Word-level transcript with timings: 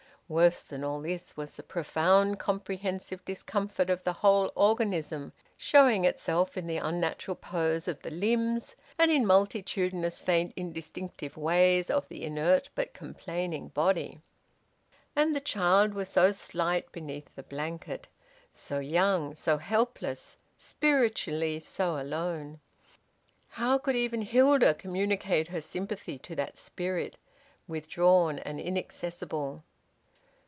Worse 0.31 0.61
than 0.61 0.85
all 0.85 1.01
this 1.01 1.35
was 1.35 1.55
the 1.57 1.61
profound, 1.63 2.39
comprehensive 2.39 3.25
discomfort 3.25 3.89
of 3.89 4.01
the 4.05 4.13
whole 4.13 4.49
organism, 4.55 5.33
showing 5.57 6.05
itself 6.05 6.55
in 6.57 6.67
the 6.67 6.77
unnatural 6.77 7.35
pose 7.35 7.85
of 7.85 8.01
the 8.01 8.11
limbs, 8.11 8.73
and 8.97 9.11
in 9.11 9.25
multitudinous 9.27 10.21
faint 10.21 10.53
instinctive 10.55 11.35
ways 11.35 11.89
of 11.89 12.07
the 12.07 12.23
inert 12.23 12.69
but 12.75 12.93
complaining 12.93 13.67
body. 13.67 14.21
And 15.17 15.35
the 15.35 15.41
child 15.41 15.93
was 15.93 16.07
so 16.07 16.31
slight 16.31 16.89
beneath 16.93 17.35
the 17.35 17.43
blanket, 17.43 18.07
so 18.53 18.79
young, 18.79 19.35
so 19.35 19.57
helpless, 19.57 20.37
spiritually 20.55 21.59
so 21.59 21.99
alone. 21.99 22.61
How 23.49 23.77
could 23.77 23.97
even 23.97 24.21
Hilda 24.21 24.75
communicate 24.75 25.49
her 25.49 25.59
sympathy 25.59 26.17
to 26.19 26.37
that 26.37 26.57
spirit, 26.57 27.17
withdrawn 27.67 28.39
and 28.39 28.61
inaccessible? 28.61 29.63